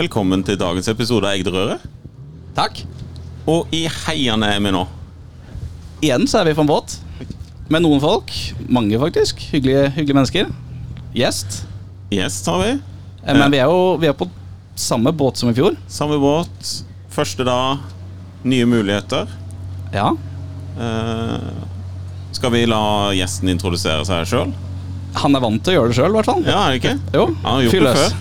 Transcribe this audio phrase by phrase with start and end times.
[0.00, 1.82] Velkommen til dagens episode av Egderøret.
[2.56, 2.78] Takk.
[3.50, 4.86] Og i heiene er vi nå.
[6.00, 6.94] Igjen så er vi på en båt.
[7.68, 8.32] Med noen folk.
[8.72, 9.42] Mange, faktisk.
[9.52, 10.48] Hyggelige, hyggelige mennesker.
[11.12, 11.58] Gjest.
[12.14, 12.70] Gjest har vi.
[13.26, 14.30] Eh, Men vi er jo vi er på
[14.80, 15.76] samme båt som i fjor.
[15.92, 16.72] Samme båt.
[17.12, 17.84] Første dag.
[18.48, 19.28] Nye muligheter.
[19.92, 20.14] Ja.
[20.80, 21.52] Eh,
[22.40, 22.80] skal vi la
[23.20, 24.56] gjesten introdusere seg sjøl?
[25.20, 26.42] Han er vant til å gjøre det sjøl, i hvert fall.
[26.48, 26.96] Ja, er det ikke?
[27.12, 28.02] Jo, Han har gjort fyr det løs.
[28.08, 28.18] før.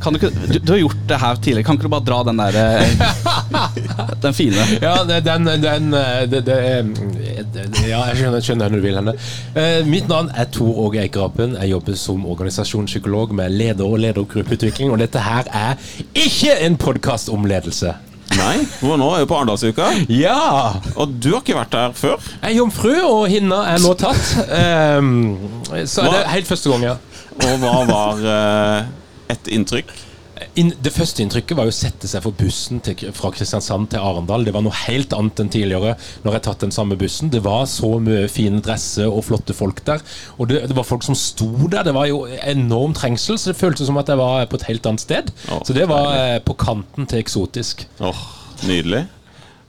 [0.00, 1.66] Kan du, ikke, du, du har gjort det her tidligere.
[1.66, 4.66] Kan ikke du bare dra den der eh, Den fine?
[4.82, 6.58] Ja, det- den, den eh, det, det,
[7.54, 9.14] det, Ja, jeg skjønner, skjønner hvor du vil henne.
[9.56, 11.56] Uh, mitt navn er Tor Åge Eikerapen.
[11.58, 14.92] Jeg jobber som organisasjonspsykolog med leder- og ledergruppeutvikling.
[14.94, 15.74] Og dette her er
[16.14, 17.96] ikke en podkast om ledelse.
[18.38, 19.88] Nei, for nå er vi på Arendalsuka.
[20.14, 20.76] Ja!
[20.94, 22.22] Og du har ikke vært der før.
[22.38, 24.22] Jeg er jomfru, og hinna er nå tatt.
[24.46, 25.10] Um,
[25.90, 26.96] så er det helt første gang, ja.
[27.40, 28.88] Og hva var eh,
[29.32, 29.90] et inntrykk?
[30.56, 34.00] In, Det første inntrykket var jo å sette seg for bussen til, fra Kristiansand til
[34.00, 34.46] Arendal.
[34.46, 35.92] Det var noe helt annet enn tidligere
[36.24, 37.28] når jeg tatt den samme bussen.
[37.32, 40.00] Det var så mye fine dresser og flotte folk der.
[40.38, 41.84] Og det, det var folk som sto der.
[41.86, 44.88] Det var jo enorm trengsel, så det føltes som at jeg var på et helt
[44.88, 45.32] annet sted.
[45.52, 47.84] Oh, så det var eh, på kanten til eksotisk.
[48.00, 48.24] Åh,
[48.68, 49.06] Nydelig.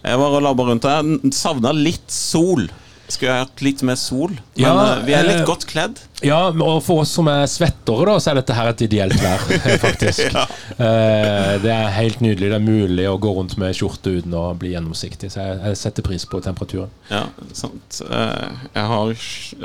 [0.02, 1.12] Jeg var og labba rundt her.
[1.36, 2.66] Savna litt sol.
[3.12, 4.32] Skulle jeg hatt litt mer sol.
[4.32, 6.00] Men Ja, eh, vi er litt eh, godt kledd.
[6.24, 9.42] Ja, og for oss som er svettere, da, så er dette her et ideelt vær,
[9.86, 10.22] faktisk.
[10.32, 10.44] ja.
[11.64, 12.52] det er helt nydelig.
[12.54, 15.32] Det er mulig å gå rundt med skjorte uten å bli gjennomsiktig.
[15.34, 16.92] Så jeg, setter pris på temperaturen.
[17.12, 17.26] Ja,
[17.58, 18.02] sant.
[18.06, 19.16] Eh, Jeg har,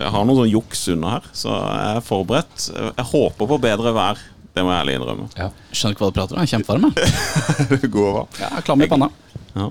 [0.00, 2.70] jeg har noe sånn juks under her, så jeg er forberedt.
[2.86, 4.24] Jeg håper på bedre vær.
[4.56, 5.26] Det må jeg ærlig innrømme.
[5.36, 5.50] Ja.
[5.76, 6.40] Skjønner ikke hva du prater om.
[6.40, 6.86] Jeg er kjempevarm.
[6.96, 7.74] jeg.
[7.84, 8.22] Det går bra.
[8.40, 9.10] Ja, klam i panna.
[9.52, 9.66] Ja.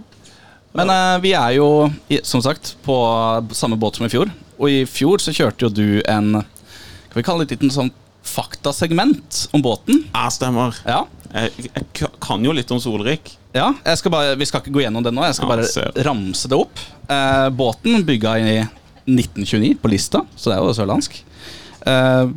[0.76, 2.95] Men eh, vi er jo, i- som sagt, på
[3.56, 4.31] samme båt som i fjor.
[4.59, 7.92] Og i fjor så kjørte jo du en Kan vi kalle det et liten sånn
[8.26, 10.03] faktasegment om båten?
[10.14, 10.76] Ja, stemmer.
[10.86, 11.06] Ja.
[11.36, 13.34] Jeg, jeg k- kan jo litt om Solrik.
[13.56, 15.23] ja jeg skal bare, vi skal ikke gå gjennom det nå.
[15.23, 15.92] Jeg skal Ja, bare ser.
[16.03, 16.80] ramse det opp.
[17.09, 18.56] Eh, båten bygga i
[19.08, 21.22] 1929 på Lista, så det er jo sørlandsk.
[21.86, 22.28] Eh,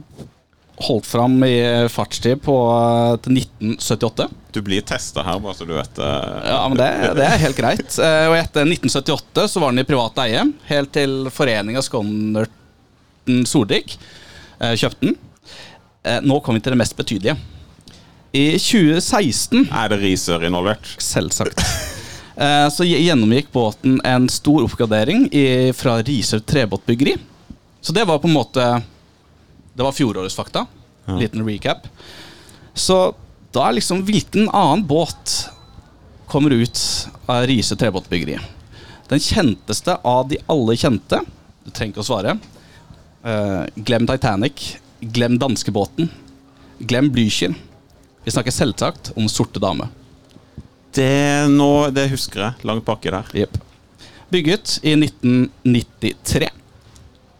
[0.87, 1.55] holdt fram i
[1.91, 4.29] fartstid på eh, til 1978.
[4.55, 6.11] Du blir testa her, bare så du vet det.
[6.49, 7.99] Ja, men det, det er helt greit.
[7.99, 13.97] Eh, Og etter 1978 så var den i privat eie, helt til foreninga Skonnerten Soldik
[14.61, 15.17] eh, kjøpte den.
[16.07, 17.37] Eh, Nå kommer vi til det mest betydelige.
[18.37, 20.85] I 2016 Er det Risør involvert?
[21.01, 21.63] Selvsagt.
[22.39, 27.17] Eh, Så gjennomgikk båten en stor oppgradering i, fra Risør trebåtbyggeri.
[27.81, 28.65] Så det var på en måte
[29.79, 30.67] Det var fjorårets fakta.
[31.07, 31.85] Liten recap.
[32.75, 33.15] Så
[33.55, 35.35] da er liksom Hvilken annen båt
[36.27, 36.81] kommer ut
[37.31, 38.35] av Riise trebåtbyggeri?
[39.09, 41.21] Den kjenteste av de alle kjente
[41.63, 42.35] Du trenger ikke å svare.
[43.23, 44.65] Eh, glem Titanic.
[45.01, 46.11] Glem danskebåten.
[46.79, 47.55] Glem Blücher.
[48.27, 49.87] Vi snakker selvsagt om Sorte dame.
[50.91, 52.67] Det, nå, det husker jeg.
[52.67, 53.31] Langt pakke der.
[53.45, 53.61] Yep.
[54.35, 56.51] Bygget i 1993.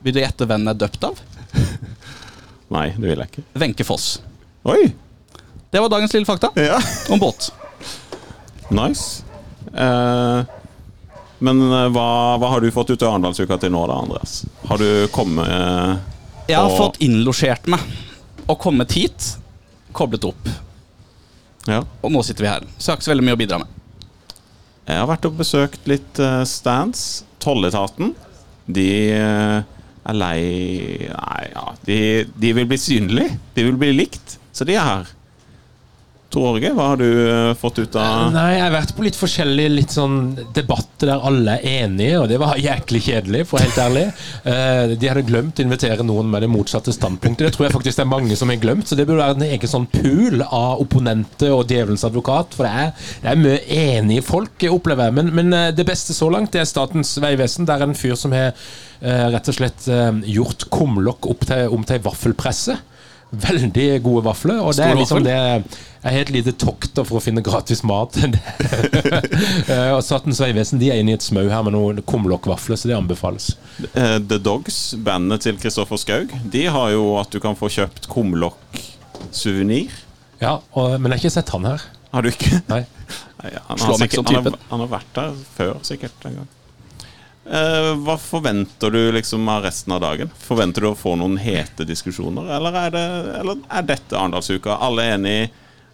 [0.07, 1.19] Vil du gjette hvem den er døpt av?
[2.75, 3.45] Nei, det vil jeg ikke.
[3.63, 4.09] Wenche Foss.
[4.69, 4.91] Oi!
[5.71, 6.79] Det var dagens lille fakta Ja.
[7.13, 7.51] om båt.
[8.73, 9.25] Nice.
[9.73, 10.43] Eh,
[11.39, 12.09] men eh, hva,
[12.41, 14.43] hva har du fått ut av Arendalsuka til nå, da, Andreas?
[14.69, 15.97] Har du kommet eh,
[16.51, 17.85] Jeg har fått innlosjert meg
[18.49, 19.35] og kommet hit,
[19.93, 20.49] koblet opp.
[21.69, 21.83] Ja.
[22.01, 22.65] Og nå sitter vi her.
[22.79, 23.75] Så jeg har ikke så veldig mye å bidra med.
[24.89, 27.03] Jeg har vært og besøkt litt uh, stands.
[27.45, 28.15] Tolletaten.
[28.65, 29.67] De eh,
[30.09, 30.43] er lei
[31.13, 31.99] Nei, ja de,
[32.37, 33.39] de vil bli synlige.
[33.57, 34.37] De vil bli likt.
[34.53, 35.15] Så de er her.
[36.29, 39.17] Tor Årge, hva har du eh, fått ut av Nei, jeg har vært på litt
[39.17, 40.19] forskjellige litt sånn
[40.53, 44.09] debatter der alle er enige, og det var jæklig kjedelig, for helt ærlig.
[44.49, 47.49] Eh, de hadde glemt å invitere noen med det motsatte standpunktet.
[47.49, 49.45] Det tror jeg faktisk det er mange som har glemt, så det burde være en
[49.49, 54.25] egen sånn pool av opponenter og djevelens advokat, for det er, det er mye enige
[54.25, 55.17] folk, opplever jeg.
[55.19, 57.69] Men, men eh, det beste så langt, det er Statens vegvesen.
[57.69, 58.55] Der er en fyr som har
[58.99, 59.85] rett og slett
[60.27, 62.75] gjort kumlokk om til ei vaffelpresse.
[63.31, 64.61] Veldig gode vafler.
[64.65, 65.37] Og det er liksom det
[65.99, 68.17] jeg har et lite tokt for å finne gratis mat.
[69.69, 72.89] Eh, og Statens vegvesen de er inne i et smau her med noen kumlokkvafler, så
[72.89, 73.51] det anbefales.
[73.93, 78.09] Eh, The Dogs, bandet til Kristoffer Skaug, de har jo at du kan få kjøpt
[78.13, 79.93] kumlokksuvenir.
[80.41, 81.85] Ja, og, Men jeg har ikke sett han her.
[82.15, 82.63] Har du ikke?
[82.71, 82.85] Nei.
[83.43, 86.29] Nei, han, Slår har sikkert, han, har, han har vært der før, sikkert.
[86.31, 86.49] en gang.
[87.49, 90.31] Eh, hva forventer du liksom av resten av dagen?
[90.43, 93.05] Forventer du å få noen hete diskusjoner, eller er, det,
[93.41, 94.77] eller er dette Arendalsuka?
[94.85, 95.47] Alle er enige,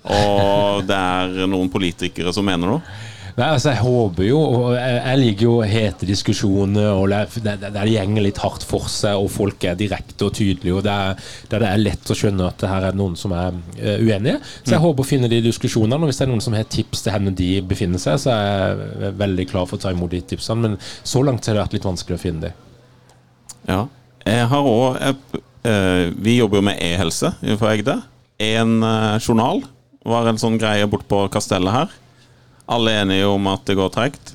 [0.04, 2.96] og det er noen politikere som mener noe?
[3.34, 4.40] Nei, altså Jeg håper jo
[4.76, 9.18] Jeg, jeg liker jo hete diskusjoner og der, der det gjenger litt hardt for seg,
[9.18, 11.18] og folk er direkte og tydelige, og der,
[11.50, 14.36] det, det er lett å skjønne at det her er noen som er uh, uenige.
[14.62, 15.98] Så jeg håper å finne de diskusjonene.
[15.98, 18.84] Og hvis det er noen som har tips til hvor de befinner seg, så er
[19.08, 20.68] jeg veldig klar for å ta imot de tipsene.
[20.68, 22.52] Men så langt har det vært litt vanskelig å finne de.
[23.70, 23.82] Ja.
[24.24, 24.96] Jeg har òg
[26.24, 27.98] Vi jobber jo med e-helse for Egde.
[28.42, 29.62] En eh, journal
[30.04, 31.92] var en sånn greie bort på kastellet her.
[32.70, 34.34] Alle er enige om at det går tregt.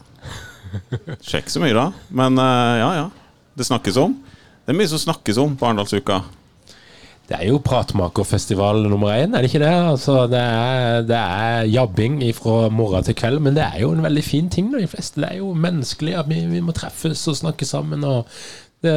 [1.33, 1.89] Ikke så mye, da.
[2.13, 3.07] Men eh, ja, ja.
[3.57, 4.13] Det snakkes om.
[4.63, 6.21] Det er mye som snakkes om på Arendalsuka.
[7.29, 9.73] Det er jo pratmakerfestival nummer én, er det ikke det?
[9.91, 14.01] Altså, det, er, det er jabbing fra morgen til kveld, men det er jo en
[14.01, 14.71] veldig fin ting.
[14.73, 18.05] De fleste, det er jo menneskelig at vi, vi må treffes og snakke sammen.
[18.05, 18.25] Og
[18.81, 18.95] det,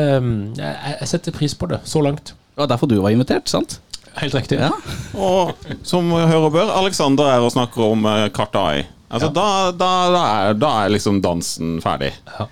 [0.57, 2.33] jeg, jeg setter pris på det, så langt.
[2.53, 3.81] Det var derfor du var invitert, sant?
[4.17, 4.61] Helt riktig.
[4.61, 4.73] Ja.
[5.13, 5.53] Og
[5.89, 8.87] som hører og bør, Alexander er og snakker om uh, Kartai.
[9.13, 12.13] Altså, da, da, da, er, da er liksom dansen ferdig.
[12.33, 12.47] Ja.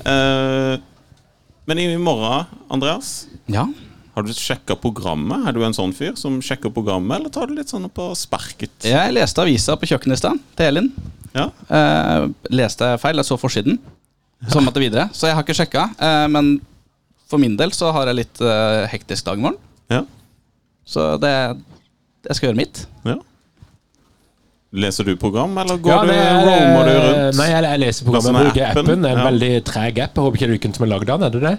[0.00, 0.80] Uh,
[1.70, 3.66] men i morgen, Andreas, ja.
[4.16, 5.44] har du sjekka programmet?
[5.46, 8.88] Er du en sånn fyr som sjekker programmet, eller tar du litt sånn på sparket?
[8.90, 10.90] Jeg leste avisa på kjøkkenet i stad, til Elin.
[11.36, 11.46] Ja.
[11.70, 13.78] Uh, leste jeg feil, jeg så forsiden.
[14.50, 15.10] Så måtte jeg videre.
[15.14, 15.86] Så jeg har ikke sjekka.
[16.00, 16.56] Uh, men
[17.30, 19.60] for min del så har jeg litt eh, hektisk dag i morgen.
[19.92, 20.02] ja.
[20.90, 21.30] Så det
[22.26, 22.80] Jeg skal gjøre mitt.
[23.06, 23.14] ja.
[24.72, 27.38] Leser du program, eller går Ja, du, det du, roamer du rundt?
[27.40, 28.26] Nei, jeg, jeg leser programmet.
[28.28, 29.02] Sånn Jeg er bruker appen, appen.
[29.02, 29.24] Det en ja.
[29.26, 30.12] veldig treg app.
[30.20, 31.54] Jeg håper ikke det er uken som er lagd den, er det det?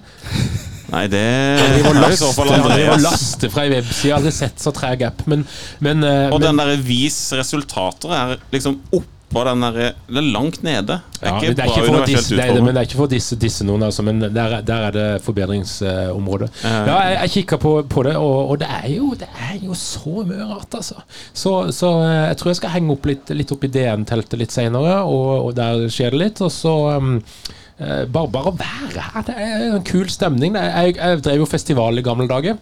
[0.91, 4.07] Nei, det Jeg fall laster- jeg laster fra ei webside.
[4.07, 5.25] Jeg har aldri sett så treg app.
[5.31, 5.43] Men,
[5.83, 8.79] men, eh, Og men den derre vis resultater er liksom
[9.31, 10.97] oppå den der Det er langt nede.
[11.21, 13.11] Det er ja, ikke det er ikke for disse, det men det er ikke for
[13.11, 16.49] disse, disse noen, altså, men der, er- der er det forbedringsområde.
[16.63, 19.57] Uh, Ja, jeg, jeg kikka på, på det, og, og det, er jo, det er
[19.63, 20.99] jo så mye rart, altså.
[21.33, 24.51] Så, så eh, jeg tror jeg skal henge opp litt, litt opp i DN-teltet litt
[24.55, 26.41] seinere, og, og der skjer det litt.
[26.41, 27.47] Og så um, eh,
[28.13, 29.23] bare, bare å være her.
[29.25, 30.53] Det er en kul stemning.
[30.59, 32.57] Jeg, jeg drev jo festival i gamle dager.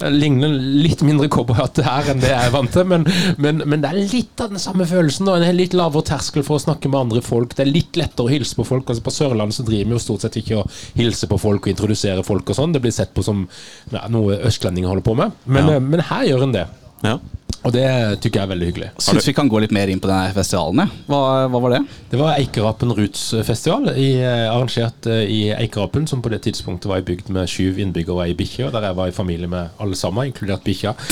[0.00, 0.48] Det ligner
[0.82, 3.04] litt mindre cowboyhatte her enn det jeg er vant til, men,
[3.38, 5.28] men, men det er litt av den samme følelsen.
[5.30, 7.52] Og en litt lavere terskel for å snakke med andre folk.
[7.58, 8.88] Det er litt lettere å hilse på folk.
[8.90, 10.66] Altså På Sørlandet så driver vi jo stort sett ikke å
[10.98, 12.72] hilse på folk og introdusere folk og sånn.
[12.74, 13.44] Det blir sett på som
[13.92, 15.36] ja, noe østlendinger holder på med.
[15.44, 15.76] Men, Ja.
[15.78, 16.66] eh, men her gjør en det.
[17.04, 17.18] Ja.
[17.62, 17.86] Og det
[18.22, 18.88] tykker jeg er veldig hyggelig.
[19.02, 20.82] Syns vi kan gå litt mer inn på denne festivalen.
[20.82, 21.02] Ja.
[21.06, 21.20] Hva,
[21.52, 21.80] hva var det?
[22.10, 26.98] Det var Eikerapen Roots-festival, i, eh, arrangert eh, i Eikerapen, som på det tidspunktet var
[26.98, 29.78] i bygd med syv innbyggere og ei bikkje, og der jeg var i familie med
[29.82, 30.96] alle sammen, inkludert bikkja.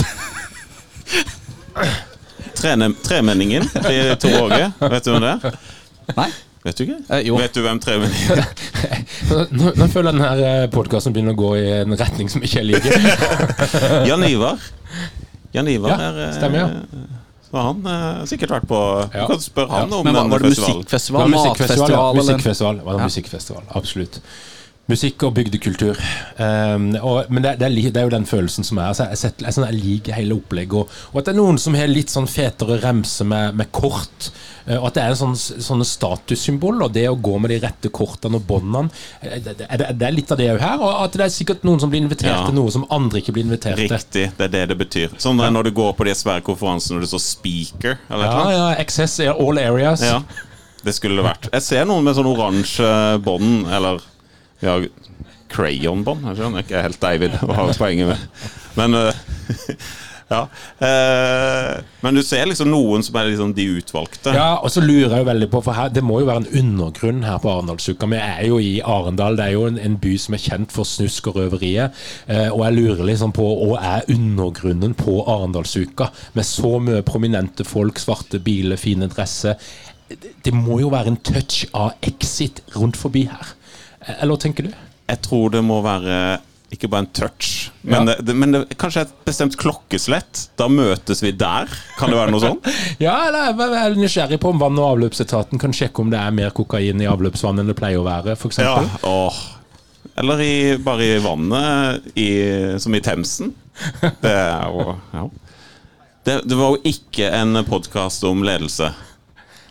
[2.60, 5.60] Tremenningen til Tor Åge, vet du hvem det er?
[6.18, 6.30] Nei?
[6.66, 6.98] Vet du ikke?
[7.08, 7.38] Eh, jo.
[7.40, 8.50] Vet du hvem tremenningen er?
[9.54, 12.68] Nå, nå føler jeg denne podkasten begynner å gå i en retning som ikke jeg
[12.74, 13.06] liker.
[14.10, 14.58] Jan Ivar.
[15.52, 16.68] Jan Ivar Ja, er eh, stemmer, ja.
[17.50, 18.80] Så han har sikkert vært på
[19.10, 21.24] Du kan spørre han om Men var, var det musikkfestival?
[21.26, 21.90] Det musikkfestival?
[21.90, 22.14] var musikkfestival.
[22.14, 22.14] Matfestival?
[22.20, 22.76] musikkfestival.
[22.76, 23.04] Det Ja.
[23.10, 24.20] musikkfestival, absolutt.
[24.90, 25.98] Musikk og bygdekultur.
[26.38, 28.90] Um, og, men det, det, er, det er jo den følelsen som er.
[28.90, 30.74] Altså, jeg, setter, jeg, sånn, jeg liker hele opplegget.
[30.80, 34.30] Og, og at det er noen som har litt sånn fetere remse med, med kort.
[34.66, 37.60] eh, Og at det er en sånn, sånne statussymbol, og det å gå med de
[37.62, 38.90] rette kortene og båndene
[39.22, 40.82] eh, det, det, er litt av det òg her.
[40.82, 42.44] Og at det er sikkert noen som blir invitert Ja.
[42.50, 43.88] til noe som andre ikke blir invitert til.
[43.94, 45.14] Riktig, det er det det betyr.
[45.22, 48.36] Sånn er når du går på de svære konferansene og det står 'speaker' eller Ja,
[48.44, 48.52] noe.
[48.58, 50.02] ja, Access all areas.
[50.02, 50.22] Ja,
[50.84, 51.50] det skulle det vært.
[51.52, 52.86] Jeg ser noen med sånn oransje
[53.22, 54.00] bånd, eller
[54.62, 54.76] ja,
[55.50, 56.28] crayon-bånd.
[56.30, 58.46] Jeg skjønner ikke helt David hva poenget med.
[58.78, 59.18] Men eh,
[60.34, 60.40] ja.
[60.86, 61.72] Eh,
[62.04, 64.34] men du ser liksom noen som er liksom de utvalgte.
[64.36, 66.62] Ja, og så lurer jeg jo veldig på For her, det må jo være en
[66.62, 68.08] undergrunn her på Arendalsuka.
[68.12, 69.38] Vi er jo i Arendal.
[69.40, 72.00] Det er jo en, en by som er kjent for snusk og røveriet.
[72.30, 76.12] Eh, og jeg lurer liksom på hva er undergrunnen på Arendalsuka?
[76.38, 79.58] Med så mye prominente folk, svarte biler, fine dresser.
[80.10, 83.56] Det må jo være en touch av exit rundt forbi her.
[84.06, 84.70] Eller hva tenker du?
[85.10, 86.38] Jeg tror det må være
[86.70, 88.14] ikke bare en touch, men, Ja.
[88.22, 90.44] det, men det, kanskje et bestemt klokkeslett.
[90.56, 91.66] Da møtes vi der.
[91.98, 92.60] Kan det være noe sånn?
[93.02, 96.30] Ja, eller jeg er nysgjerrig på om vann- og avløpsetaten kan sjekke om det er
[96.36, 98.60] mer kokain i avløpsvann enn det pleier å være, f.eks.
[98.62, 99.40] Ja, åh.
[100.20, 100.54] Eller i,
[100.84, 102.28] bare i vannet, i,
[102.78, 103.50] som i Themsen.
[104.22, 105.26] Det ja.
[106.24, 108.92] det, det var jo ikke en podkast om ledelse.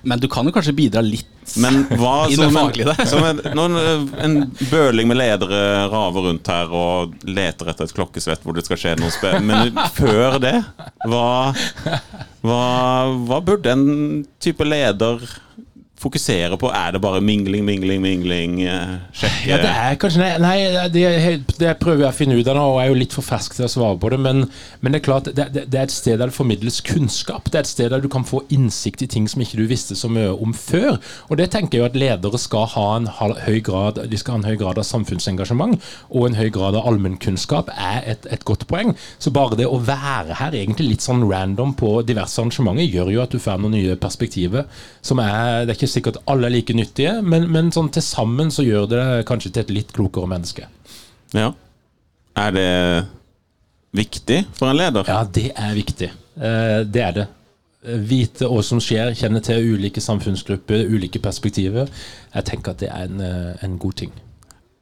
[0.04, 3.10] Men du kan jo kanskje bidra litt Men hva I det faglige der.
[3.10, 4.38] som en, når en, en
[4.70, 8.96] bøling med ledere raver rundt her og leter etter et klokkeslett hvor det skal skje
[9.02, 9.70] noe spennende.
[9.74, 10.56] Men før det,
[11.10, 11.26] hva,
[12.46, 12.64] hva,
[13.28, 13.88] hva burde en
[14.44, 15.26] type leder
[16.00, 16.70] fokusere på?
[16.72, 18.62] Er det bare mingling, mingling, mingling?
[18.64, 21.04] eh, Sjekke Ja, det er kanskje Nei, nei det,
[21.60, 23.58] det prøver jeg å finne ut av nå, og jeg er jo litt for fersk
[23.58, 24.20] til å svare på det.
[24.24, 24.46] Men,
[24.80, 27.50] men det er klart, det, det er et sted der det formidles kunnskap.
[27.52, 29.98] Det er et sted der du kan få innsikt i ting som ikke du visste
[30.00, 31.00] så mye om før.
[31.30, 33.10] Og det tenker jeg jo at ledere skal ha en
[33.46, 35.78] høy grad De skal ha en høy grad av samfunnsengasjement
[36.10, 38.94] og en høy grad av allmennkunnskap er et, et godt poeng.
[39.20, 43.24] Så bare det å være her egentlig litt sånn random på diverse arrangementer gjør jo
[43.24, 44.68] at du får noen nye perspektiver
[45.06, 48.52] som er Det er ikke sikkert alle er like nyttige, men, men sånn til sammen
[48.54, 50.68] så gjør det kanskje til et litt klokere menneske.
[51.36, 51.52] Ja.
[52.40, 52.70] Er det
[53.96, 55.08] viktig for en leder?
[55.10, 56.10] Ja, det er viktig.
[56.40, 57.28] Eh, Det er det.
[58.10, 61.88] Vite hva som skjer, kjenne til ulike samfunnsgrupper, ulike perspektiver.
[62.36, 64.12] Jeg tenker at det er en, eh, en god ting.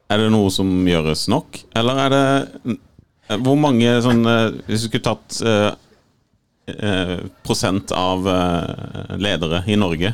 [0.09, 2.77] Er det noe som gjøres nok, eller er det
[3.43, 4.21] Hvor mange sånn
[4.69, 5.71] Hvis du skulle tatt eh,
[7.47, 10.12] prosent av eh, ledere i Norge,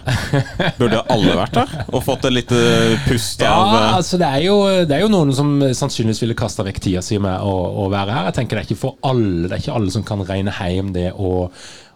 [0.78, 1.72] burde alle vært der?
[1.90, 2.60] Og fått et lite
[3.08, 6.38] pust av Ja, av altså det er, jo, det er jo noen som sannsynligvis ville
[6.38, 8.28] kasta vekk tida si med å, å være her.
[8.30, 10.94] Jeg tenker Det er ikke for alle Det er ikke alle som kan regne hjem
[10.94, 11.34] det å,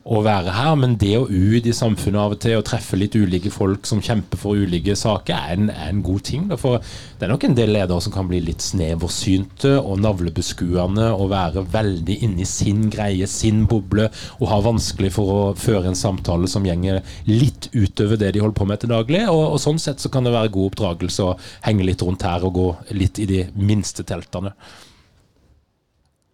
[0.08, 3.16] å være her, men det å ut i samfunnet av og til og treffe litt
[3.18, 6.46] ulike folk som kjemper for ulike saker, er en, er en god ting.
[6.48, 11.10] da, For det er nok en del ledere som kan bli litt sneversynte og navlebeskuende
[11.12, 14.08] og være veldig inni sin greie, sin boble,
[14.40, 18.60] og ha vanskelig for å føre en samtale som gjenger litt utover det de holder
[18.62, 19.26] på med til daglig.
[19.28, 21.36] Og, og sånn sett så kan det være god oppdragelse å
[21.68, 24.56] henge litt rundt her og gå litt i de minste teltene.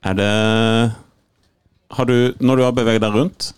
[0.03, 0.32] Er det
[1.94, 3.53] har du, Når du har beveget deg rundt,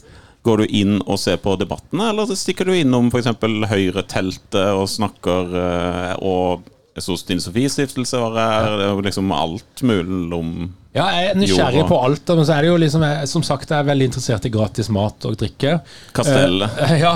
[0.45, 3.31] går du inn og ser på debattene, eller stikker du innom f.eks.
[3.71, 6.65] Høyre-teltet og snakker eh, Og
[7.01, 10.51] så Stine Sofies stiftelse var her, det er liksom alt mulig om
[10.95, 13.73] Ja, jeg er nysgjerrig på alt, men så er det jo liksom jeg, Som sagt,
[13.73, 15.73] jeg er veldig interessert i gratis mat og drikke.
[16.15, 16.77] Kastellet.
[16.79, 17.15] Uh, ja,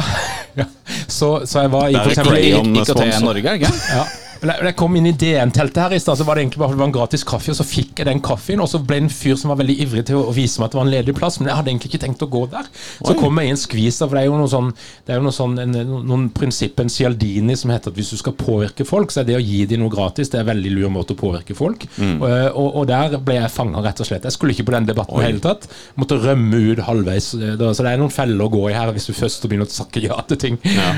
[0.60, 0.66] ja.
[1.08, 3.24] Så, så jeg var i for eksempel i- Crayon IKT.
[3.24, 3.72] Norge, ikke?
[3.94, 4.04] Ja.
[4.42, 6.78] Men jeg- kom inn i DN-teltet her i stad, så var det egentlig bare det
[6.80, 9.10] var en gratis kaffe, og så fikk jeg den kaffen, og så ble det en
[9.10, 11.40] fyr som var veldig ivrig til å vise meg at det var en ledig plass,
[11.42, 12.64] men jeg hadde egentlig ikke tenkt å gå der.
[13.04, 13.18] Så Oi.
[13.20, 14.70] kom jeg i en skvis, der, for det er jo noe sånn,
[15.06, 15.76] det er jo noe sånn en,
[16.08, 19.36] noen prinsipp, en Cialdini, som heter at hvis du skal påvirke folk, så er det
[19.36, 21.84] å gi dem noe gratis, det er en veldig lur måte å påvirke folk.
[22.00, 22.24] Og,
[22.56, 24.24] og, og der ble jeg fanga, rett og slett.
[24.24, 25.68] Jeg skulle ikke på den debatten i det hele tatt.
[26.00, 27.34] Måtte rømme ut halvveis.
[27.36, 29.76] eh, Så det er noen feller å gå i her hvis du først begynner å
[29.84, 30.60] sakke ja til ting.
[30.64, 30.94] Ja.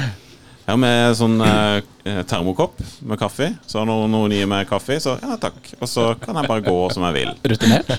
[0.68, 1.82] Ja, med sånn eh,
[2.30, 2.78] termokopp
[3.10, 3.48] med kaffe.
[3.68, 5.58] Så når noen gir meg kaffe, så ja takk.
[5.82, 7.32] Og så kan jeg bare gå som jeg vil.
[7.52, 7.90] Rutinert?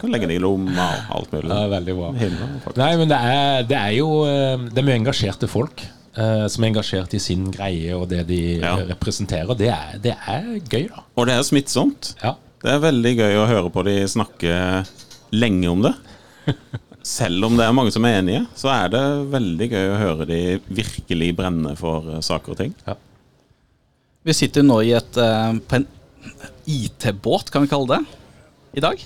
[0.00, 1.50] Kan legge det i lomma og alt mulig.
[1.50, 2.12] Ja, veldig bra.
[2.20, 2.54] Himmel.
[2.80, 6.64] Nei, men det er, det er jo eh, Det er mye engasjerte folk eh, som
[6.64, 8.76] er engasjert i sin greie og det de Ja.
[8.78, 9.54] eh, representerer.
[9.58, 11.04] Det er, det er gøy, da.
[11.18, 12.14] Og det er smittsomt.
[12.22, 12.36] Ja.
[12.64, 14.54] Det er veldig gøy å høre på de snakke
[15.34, 15.94] lenge om det.
[17.04, 20.26] Selv om det er mange som er enige, så er det veldig gøy å høre
[20.28, 20.38] de
[20.72, 22.72] virkelig brenne for eh, saker og ting.
[24.24, 25.84] Vi sitter nå i et, eh, på en
[26.64, 28.20] IT-båt, kan vi kalle det,
[28.80, 29.02] i dag.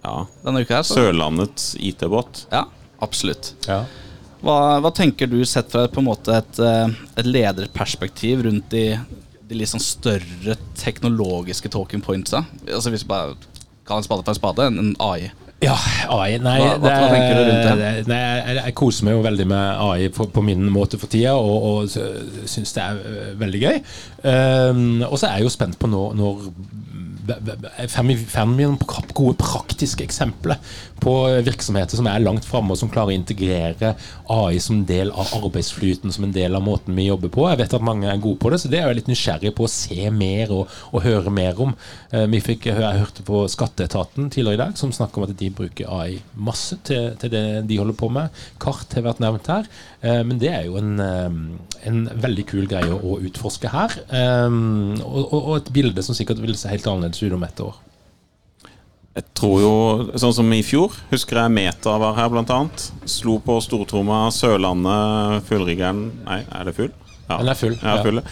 [0.00, 0.14] Ja.
[0.46, 0.86] Denne uka her.
[0.88, 0.96] Så.
[0.96, 2.46] Sørlandets IT-båt.
[2.54, 2.64] Ja,
[3.04, 3.52] absolutt.
[3.68, 3.82] Ja.
[4.42, 8.96] Hva, hva tenker du sett fra på en måte et, eh, et lederperspektiv rundt de,
[9.44, 12.46] de litt sånn større teknologiske talking pointsa?
[12.64, 13.36] Altså Hvis vi bare
[13.84, 15.30] kaller en spade for en spade, en AI.
[15.62, 15.76] Ja,
[16.10, 17.90] AI Nei, Hva- hva- tenker du rundt det?
[18.10, 21.36] Nei, jeg, jeg koser meg jo veldig med AI på, på min måte for tida,
[21.38, 23.78] og, og syns det er øh, veldig gøy.
[24.26, 26.42] Um, og så er jeg jo spent på når, når
[27.22, 30.58] Noen pra- gode praktiske eksempler
[31.02, 31.12] på
[31.42, 33.94] virksomheter som er langt framme, og som klarer å integrere
[34.30, 37.48] AI som del av arbeidsflyten, som en del av måten vi jobber på?
[37.50, 39.66] Jeg vet at mange er gode på det, så det er jeg litt nysgjerrig på
[39.66, 41.74] å se mer og, og høre mer om.
[42.12, 45.50] Eh, vi fikk, jeg hørte på Skatteetaten tidligere i dag, som snakker om at de
[45.58, 48.42] bruker AI masse til, til det de holder på med.
[48.62, 49.66] Kart har vært nevnt her,
[50.06, 53.98] eh, men det er jo en, eh, en veldig kul greie å utforske her.
[54.06, 54.58] Eh,
[55.02, 57.74] og, og, og et bilde som sikkert vil se helt annerledes ut om ett år.
[59.12, 59.72] Jeg tror jo,
[60.16, 62.86] sånn som i fjor, husker jeg Meta var her blant annet.
[63.04, 66.88] Slo på stortromma Sørlandet, fullriggeren Nei, er det full?
[67.26, 67.36] Ja.
[67.36, 68.22] Den er full, Ja, ja.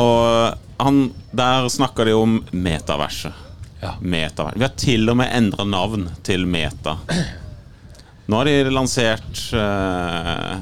[0.00, 0.98] Og han,
[1.30, 3.44] der snakka de om metaverset.
[3.84, 3.94] Ja.
[4.00, 4.56] Metavers.
[4.56, 6.96] Vi har til og med endra navn til Meta.
[8.26, 10.54] Nå har de lansert eh,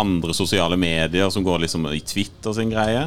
[0.00, 3.06] andre sosiale medier som går liksom i Twitter sin greie.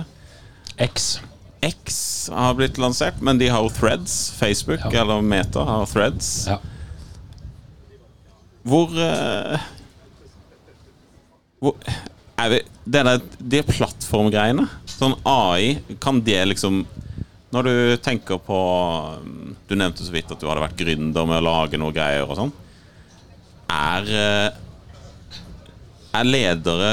[0.78, 1.18] X.
[1.66, 4.32] X har blitt lansert, men de har jo Threads.
[4.38, 5.02] Facebook Ja.
[5.02, 6.48] eller Meta har Threads.
[6.48, 6.60] Ja.
[8.68, 9.58] Hvor uh,
[11.64, 11.76] Hvor
[12.38, 16.84] er vi, det der, De plattformgreiene, sånn AI, kan det liksom
[17.56, 17.74] Når du
[18.04, 18.58] tenker på
[19.70, 22.36] Du nevnte så vidt at du hadde vært gründer med å lage noe greier og
[22.38, 22.52] sånn.
[23.72, 24.60] Er eh,
[26.20, 26.92] Er ledere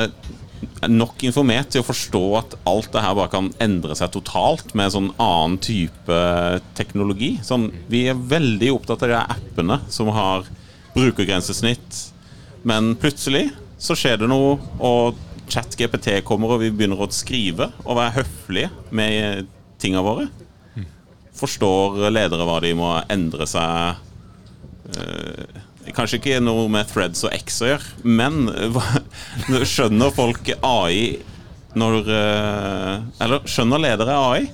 [0.90, 4.92] nok informert til å forstå at alt det her bare kan endre seg totalt med
[4.94, 6.18] sånn annen type
[6.78, 7.34] teknologi.
[7.46, 10.48] Sånn, vi er veldig opptatt av de appene som har
[10.94, 12.00] brukergrensesnitt,
[12.64, 13.48] men plutselig
[13.80, 15.18] så skjer det noe, og
[15.50, 19.50] ChatGPT kommer, og vi begynner å skrive og være høflige med
[19.82, 20.28] tinga våre.
[21.34, 23.98] Forstår ledere hva de må endre seg
[24.94, 25.62] eh,
[25.92, 28.48] Kanskje ikke noe med threads og X å gjøre, men
[29.74, 31.20] skjønner folk AI
[31.74, 34.44] når eh, Eller skjønner ledere AI?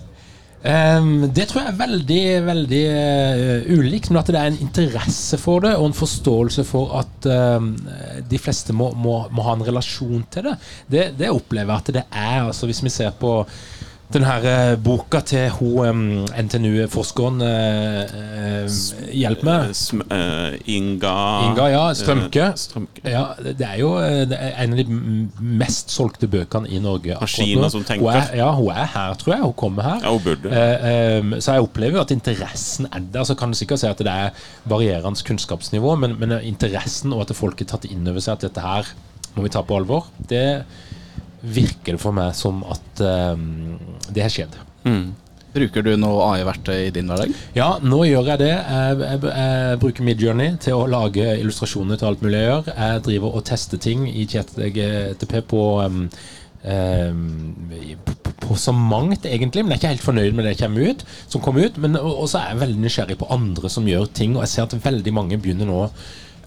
[0.61, 5.39] Um, det tror jeg er veldig veldig uh, ulikt, men at det er en interesse
[5.41, 7.71] for det og en forståelse for at um,
[8.29, 10.55] de fleste må, må, må ha en relasjon til det.
[10.85, 12.43] Det, det opplever jeg at det er.
[12.51, 13.39] altså Hvis vi ser på
[14.11, 16.01] den her eh, boka til hun
[16.35, 17.43] NTNU-forskeren
[19.15, 19.71] Hjelp meg.
[19.71, 21.13] Eh, eh, Inga
[21.47, 21.83] Inga, ja.
[21.95, 22.43] Strømke.
[22.49, 23.05] eh, Strømke.
[23.07, 24.99] Ja, det er jo eh, er en av de
[25.61, 27.17] mest solgte bøkene i Norge.
[27.21, 28.07] Maskiner som tenker.
[28.07, 29.43] Hun er, ja, hun er her, tror jeg.
[29.47, 30.01] Hun kommer her.
[30.05, 30.55] Ja, hun burde.
[30.55, 33.27] Eh, så jeg opplever jo at interessen er der.
[33.29, 34.35] Så kan du sikkert si at det er
[34.71, 38.65] varierende kunnskapsnivå, men, men interessen og at folk har tatt inn over seg at dette
[38.65, 38.91] her
[39.37, 40.65] må vi ta på alvor, det
[41.43, 43.49] virker det for meg som at em,
[44.11, 44.57] det har skjedd.
[44.85, 45.11] Mm.
[45.51, 47.33] Bruker du noe AI-verktøy i din hverdag?
[47.57, 48.53] Ja, nå gjør jeg det.
[48.55, 52.71] Jeg, jeg, jeg bruker Midjourney til å lage illustrasjoner til alt mulig jeg gjør.
[52.77, 56.05] Jeg driver og tester ting i ChatGTP på um,
[56.63, 57.27] um,
[58.07, 60.95] på, på så mangt, egentlig, men jeg er ikke helt fornøyd med det som kommer
[60.95, 61.07] ut.
[61.27, 64.37] Som kom ut men og, og er jeg veldig nysgjerrig på andre som gjør ting,
[64.37, 65.83] og jeg ser at veldig mange begynner nå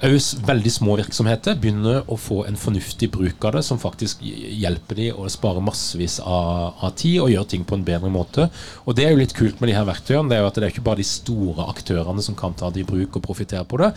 [0.04, 0.16] òg
[0.48, 5.08] veldig små virksomheter begynner å få en fornuftig bruk av det, som faktisk hjelper de
[5.14, 8.50] å spare massevis av, av tid og gjøre ting på en bedre måte.
[8.84, 10.28] Og Det er jo litt kult med de her verktøyene.
[10.32, 12.84] Det er jo at det er ikke bare de store aktørene som kan ta det
[12.84, 13.94] i bruk og profitere på det.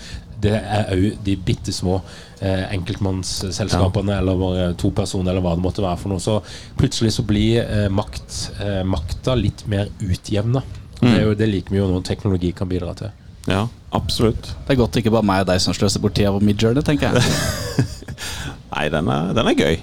[0.46, 1.98] Det er òg de bitte små
[2.40, 6.22] eh, enkeltmannsselskapene eller bare to personer eller hva det måtte være for noe.
[6.22, 6.38] Så
[6.78, 10.62] plutselig så blir eh, makt, eh, makta litt mer utjevna.
[10.96, 13.25] Det, er jo, det liker vi jo noe teknologi kan bidra til.
[13.46, 14.52] Ja, absolutt.
[14.66, 17.14] Det er godt ikke bare meg og deg som sløser bort tida på Midjourney, tenker
[17.14, 17.86] jeg.
[18.74, 19.78] Nei, den er, den er gøy.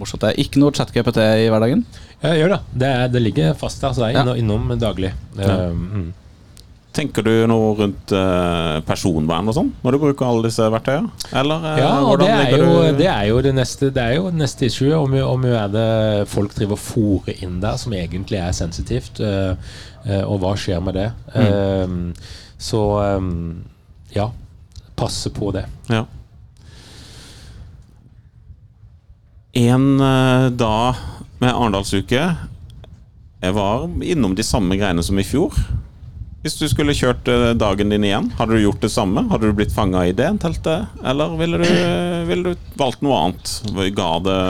[0.00, 0.24] Morsomt.
[0.24, 1.84] Det er ikke noe chat-GPT i hverdagen.
[2.18, 2.60] Ja, jeg gjør det.
[2.82, 4.34] Det, er, det ligger fast der, så jeg er Ja.
[4.40, 5.12] innom, daglig.
[5.38, 5.68] Ja.
[5.68, 6.12] Eh, mm.
[6.94, 11.10] Tenker du noe rundt eh, personvern og sånn når du bruker alle disse verktøyene?
[11.34, 14.28] Eller eh, Ja, hvordan det er, jo, det er jo det neste Det er jo
[14.30, 14.92] det neste issue.
[14.94, 15.88] Om, om jo er det
[16.30, 19.54] folk driver og fòrer inn der som egentlig er sensitivt, eh,
[20.22, 21.08] og hva skjer med det?
[21.34, 21.98] Eh,
[22.58, 22.82] så
[23.18, 23.64] um,
[24.14, 24.30] ja,
[24.96, 25.66] passe på det.
[25.90, 26.04] Ja.
[29.54, 30.94] En uh, dag
[31.38, 32.22] med Arendalsuke
[33.40, 35.54] Jeg var innom de samme greiene som i fjor.
[36.44, 39.22] Hvis du skulle kjørt eh, dagen din igjen, hadde du gjort det samme?
[39.30, 40.90] Hadde du blitt fanga i det teltet?
[41.00, 41.68] Eller ville du,
[42.28, 43.52] ville du valgt noe annet?
[43.96, 44.40] Ga det,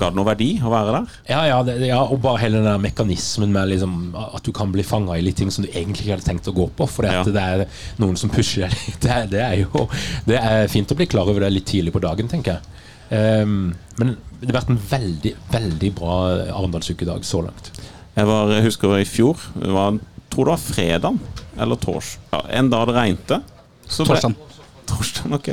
[0.00, 1.16] ga det noe verdi å være der?
[1.30, 4.72] Ja, ja, det, ja, og bare hele den der mekanismen med liksom, at du kan
[4.74, 7.06] bli fanga i litt ting som du egentlig ikke hadde tenkt å gå på, For
[7.08, 7.22] Ja.
[7.26, 7.64] det er
[8.00, 9.00] noen som pusher deg litt.
[9.04, 9.84] Det, er- det er jo
[10.26, 12.74] Det er fint å bli klar over det litt tidlig på dagen, tenker jeg.
[13.08, 16.16] Um, men det har vært en veldig, veldig bra
[16.58, 17.70] Arendalsukedag så langt.
[18.18, 19.96] Jeg, var, jeg husker i fjor, det var,
[20.28, 21.18] tror det var fredag
[21.58, 22.16] eller tors.
[22.34, 23.32] Ja, en dag det regnet.
[23.88, 24.34] Torsdag.
[24.90, 25.48] Torsdag, ok.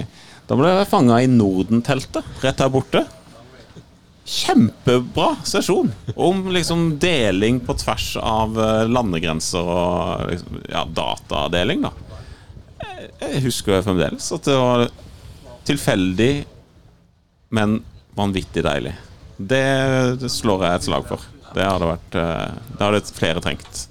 [0.46, 3.02] Da ble jeg fanga i Norden-teltet, rett her borte.
[4.26, 11.92] Kjempebra sesjon om liksom deling på tvers av eh, landegrenser og liksom, ja, datadeling, da.
[13.22, 14.88] Jeg, husker jo fremdeles at det var
[15.66, 16.32] tilfeldig,
[17.54, 17.78] men
[18.18, 18.96] vanvittig deilig.
[19.38, 19.66] Det,
[20.22, 21.30] det slår jeg et slag for.
[21.56, 23.86] Det hadde vært eh, Det hadde flere trengt.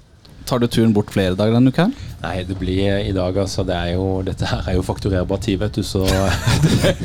[0.45, 1.87] Tar du turen bort flere dager denne uka?
[1.87, 2.14] her?
[2.25, 3.61] Nei, det blir i dag, altså.
[3.67, 6.01] Det er jo, dette her er jo fakturerbar tid, vet du, så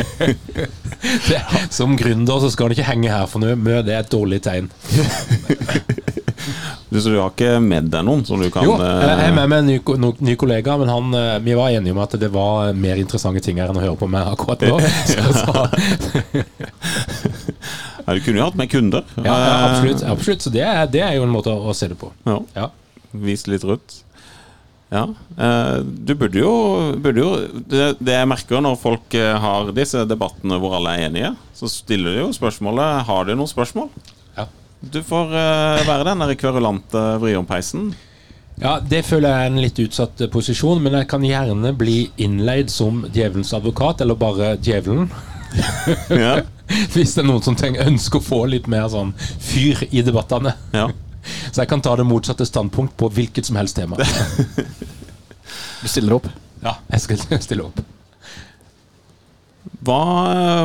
[1.28, 3.82] det, Som gründer så skal du ikke henge her for noe mye.
[3.84, 4.70] Det er et dårlig tegn.
[6.90, 9.34] Du, så du har ikke med deg noen som du kan Jo, jeg er eh,
[9.36, 12.12] med med en ny, no, ny kollega, men han, eh, vi var enige om at
[12.18, 14.80] det var mer interessante ting her enn å høre på meg akkurat nå.
[15.12, 15.52] Så, så,
[18.06, 19.02] ja, Du kunne jo hatt med kunder.
[19.20, 20.02] ja, Eh, absolutt.
[20.16, 20.42] absolutt.
[20.48, 22.08] Så det er, det er jo en måte å, se det på.
[22.26, 22.66] Ja, Ja.
[23.10, 24.04] Vise litt rundt.
[24.90, 25.04] Ja.
[25.38, 26.52] eh, Du burde jo,
[26.98, 27.30] burde jo
[27.70, 31.70] det, det jeg merker når folk eh, har disse debattene hvor alle er enige, så
[31.70, 33.90] stiller de jo spørsmålet Har de noen spørsmål.
[34.36, 34.48] Ja.
[34.82, 37.92] Du får eh, være den der kverulante vriompeisen.
[38.60, 42.68] Ja, Det føler jeg er en litt utsatt posisjon, men jeg kan gjerne bli innleid
[42.68, 45.06] som djevelens advokat, eller bare djevelen.
[46.10, 46.40] Ja.
[46.92, 50.52] Hvis det er noen som tenker, ønsker å få litt mer sånn fyr i debattene.
[50.76, 50.90] ja.
[51.52, 53.96] Så jeg kan ta det motsatte standpunkt på hvilket som helst tema.
[55.82, 56.28] Du stiller opp.
[56.64, 57.80] Ja, jeg skal stille opp.
[59.84, 59.98] Hva,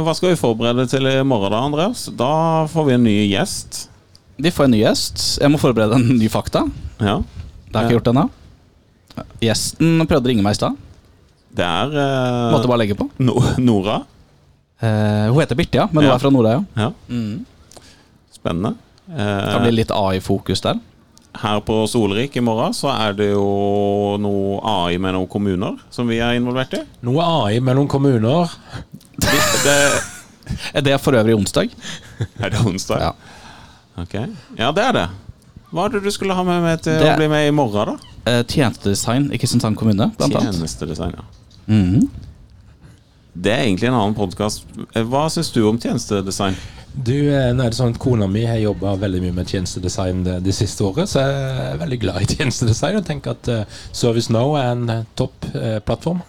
[0.03, 2.05] hva skal vi forberede til i morgen, da, Andreas?
[2.19, 2.29] Da
[2.71, 3.85] får vi en ny gjest.
[4.41, 5.21] Vi får en ny gjest.
[5.39, 6.65] Jeg må forberede en ny fakta.
[6.99, 7.19] Ja.
[7.21, 8.25] Det har jeg ikke gjort ennå.
[9.43, 10.75] Gjesten prøvde å ringe meg i stad.
[11.55, 13.07] Det er uh, Måtte bare legge på.
[13.23, 14.01] no Nora.
[14.83, 16.15] Uh, hun heter Birte, ja, men hun Ja.
[16.17, 16.65] er fra Nordøya.
[16.75, 17.45] Ja, Mm.
[18.35, 18.73] spennende.
[19.05, 20.79] Det kan blir litt AI-fokus der.
[21.35, 26.07] her på Solrik i morgen så er det jo noe AI med noen kommuner som
[26.07, 26.81] vi er involvert i.
[27.03, 28.49] Noe AI med noen kommuner.
[29.19, 29.75] Det, det,
[30.73, 31.69] Er det for øvrig onsdag?
[32.39, 32.99] er det onsdag?
[33.01, 33.13] Ja.
[34.01, 34.13] Ok.
[34.57, 35.05] Ja, det er det.
[35.71, 37.95] Hva er det du skulle ha med med til Det- å bli med i morgen,
[37.95, 38.11] da?
[38.31, 40.55] Eh, tjenestedesign i Kristiansand kommune, blant annet.
[40.55, 41.23] Tjenestedesign, ja.
[41.67, 42.07] -hmm.
[43.33, 44.63] Det er egentlig en annen podkast.
[44.93, 46.55] Hva syns du om tjenestedesign?
[46.95, 50.23] Du, eh, nå er det sånn at Kona mi har jobba veldig mye med tjenestedesign
[50.23, 53.79] det, de siste året, så jeg er veldig glad i tjenestedesign og tenker at uh,
[53.91, 56.21] ServiceNow er en uh, topp uh, plattform.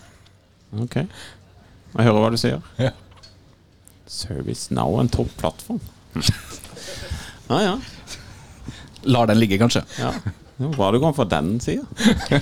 [0.82, 0.98] Ok.
[0.98, 2.64] Jeg hører hva du sier.
[2.82, 2.90] Ja.
[4.10, 5.78] ServiceNow er en topp plattform.
[7.48, 7.76] Ja, ja.
[9.06, 9.86] Lar den ligge, kanskje.
[10.00, 10.12] ja.
[10.56, 11.82] Det var Bra du kom fra den sida.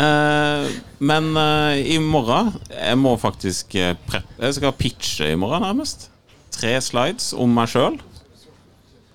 [0.00, 5.62] eh, men uh, i morgen Jeg må faktisk eh, prep Jeg skal pitche i morgen,
[5.62, 6.08] nærmest.
[6.52, 7.98] Tre slides om meg sjøl.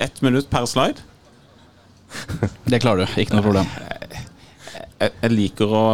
[0.03, 1.03] Ett minutt per slide.
[2.71, 3.21] Det klarer du.
[3.21, 3.69] Ikke noe problem.
[4.99, 5.85] jeg, jeg liker å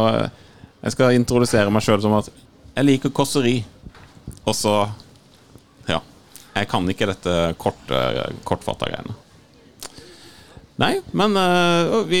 [0.84, 2.28] Jeg skal introdusere meg sjøl som at
[2.74, 3.58] jeg liker kåseri.
[4.44, 4.74] Og så
[5.88, 6.00] Ja.
[6.54, 7.88] Jeg kan ikke dette kort,
[8.46, 9.16] kortfatta greiene.
[10.78, 12.20] Nei, men øh, vi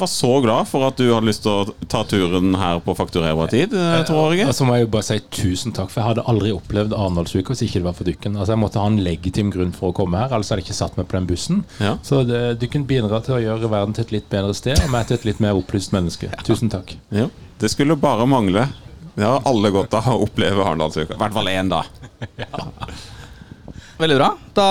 [0.00, 3.50] var så glad for at du hadde lyst til å ta turen her på fakturerbar
[3.52, 4.48] tid, øh, tror jeg.
[4.48, 7.54] Og så må jeg jo bare si tusen takk, for jeg hadde aldri opplevd Arendalsuka
[7.54, 8.36] hvis ikke det var for dykken.
[8.36, 10.78] Altså Jeg måtte ha en legitim grunn for å komme her, ellers hadde jeg ikke
[10.80, 11.62] satt meg på den bussen.
[11.78, 11.94] Ja.
[12.06, 15.08] Så det, dykken bidrar til å gjøre verden til et litt bedre sted, og meg
[15.08, 16.32] til et litt mer opplyst menneske.
[16.46, 16.96] Tusen takk.
[17.14, 17.28] Ja,
[17.60, 18.68] det skulle bare mangle.
[19.14, 21.16] Det har alle godt av å oppleve Arendalsuka.
[21.16, 21.84] I hvert fall én, da.
[24.00, 24.30] Veldig bra.
[24.56, 24.68] Da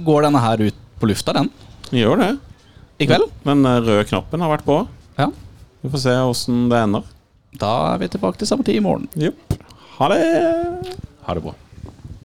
[0.00, 1.50] går denne her ut på lufta, den.
[1.92, 2.30] Gjør det.
[3.00, 3.30] I kveld.
[3.48, 4.76] Men øh, røde knappen har vært på.
[5.18, 5.30] Ja.
[5.80, 7.06] Vi får se åssen det ender.
[7.60, 9.08] Da er vi tilbake til samme tid i morgen.
[9.18, 9.56] Jupp.
[9.96, 10.20] Ha det.
[11.26, 11.54] Ha det bra.